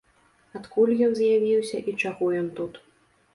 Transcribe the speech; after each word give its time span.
Адкуль 0.59 0.93
ён 1.07 1.13
з'явіўся 1.19 1.83
і 1.93 1.95
чаго 2.05 2.31
ён 2.41 2.49
тут. 2.63 2.73